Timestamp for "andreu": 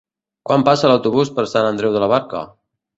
1.75-1.97